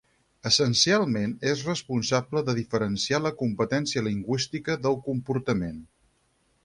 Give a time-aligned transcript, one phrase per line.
[0.49, 5.79] Essencialment, és responsable de diferenciar la competència lingüística del comportament.